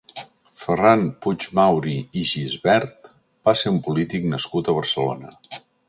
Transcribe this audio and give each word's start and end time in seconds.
Ferran 0.61 1.03
Puig-Mauri 1.25 1.93
i 2.21 2.25
Gisbert 2.31 3.07
va 3.51 3.57
ser 3.63 3.75
un 3.75 3.79
polític 3.89 4.27
nascut 4.35 4.73
a 4.73 4.77
Barcelona. 4.81 5.37